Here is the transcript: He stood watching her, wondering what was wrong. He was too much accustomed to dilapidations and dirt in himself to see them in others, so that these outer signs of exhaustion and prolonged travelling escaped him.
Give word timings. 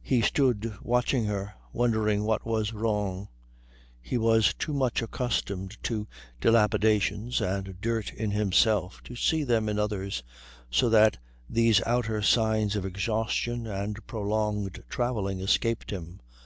He 0.00 0.22
stood 0.22 0.78
watching 0.80 1.26
her, 1.26 1.52
wondering 1.74 2.24
what 2.24 2.46
was 2.46 2.72
wrong. 2.72 3.28
He 4.00 4.16
was 4.16 4.54
too 4.54 4.72
much 4.72 5.02
accustomed 5.02 5.76
to 5.82 6.08
dilapidations 6.40 7.42
and 7.42 7.78
dirt 7.78 8.14
in 8.14 8.30
himself 8.30 9.02
to 9.04 9.14
see 9.14 9.44
them 9.44 9.68
in 9.68 9.78
others, 9.78 10.22
so 10.70 10.88
that 10.88 11.18
these 11.50 11.82
outer 11.86 12.22
signs 12.22 12.76
of 12.76 12.86
exhaustion 12.86 13.66
and 13.66 14.06
prolonged 14.06 14.82
travelling 14.88 15.40
escaped 15.40 15.90
him. 15.90 16.20